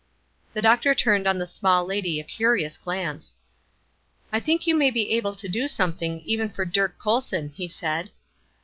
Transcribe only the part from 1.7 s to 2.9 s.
lady a curious